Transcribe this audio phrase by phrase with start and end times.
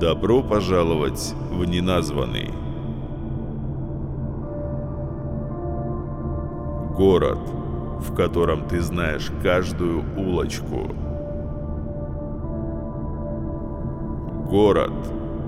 [0.00, 2.48] Добро пожаловать в неназванный.
[6.96, 7.38] Город,
[7.98, 10.88] в котором ты знаешь каждую улочку.
[14.48, 14.94] Город,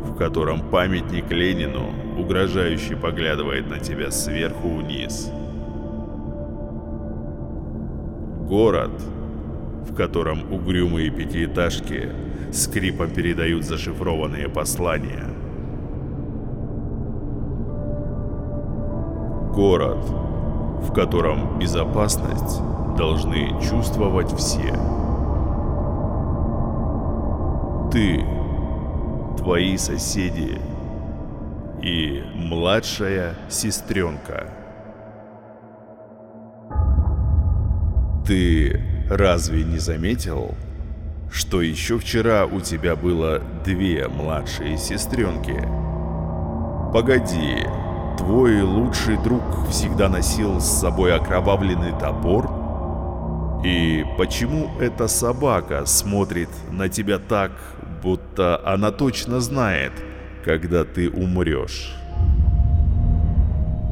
[0.05, 1.87] в котором памятник Ленину
[2.19, 5.33] угрожающе поглядывает на тебя сверху вниз.
[8.47, 8.93] Город,
[9.89, 12.11] в котором угрюмые пятиэтажки
[12.53, 15.25] скрипом передают зашифрованные послания.
[19.55, 20.05] Город,
[20.83, 22.61] в котором безопасность
[22.97, 24.75] должны чувствовать все.
[27.91, 28.25] Ты,
[29.37, 30.59] твои соседи
[31.83, 34.49] и младшая сестренка.
[38.27, 40.55] Ты разве не заметил,
[41.31, 45.61] что еще вчера у тебя было две младшие сестренки?
[46.93, 47.67] Погоди,
[48.19, 52.51] твой лучший друг всегда носил с собой окровавленный топор?
[53.65, 57.53] И почему эта собака смотрит на тебя так,
[58.03, 59.93] будто она точно знает,
[60.45, 61.95] когда ты умрешь?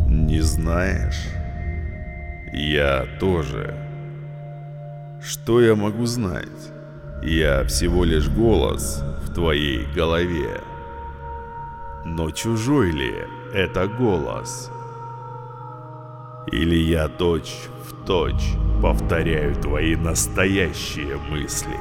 [0.09, 1.29] Не знаешь?
[2.53, 3.90] Я тоже.
[5.23, 6.73] Что я могу знать?
[7.23, 10.63] Я всего лишь голос в твоей голове.
[12.07, 13.13] Но чужой ли
[13.53, 14.71] это голос?
[16.51, 21.77] Или я точь в точь повторяю твои настоящие мысли?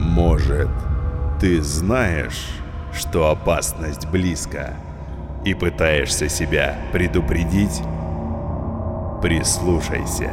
[0.00, 0.70] Может,
[1.38, 2.48] ты знаешь,
[2.92, 4.74] что опасность близко
[5.44, 7.82] и пытаешься себя предупредить?
[9.22, 10.32] Прислушайся.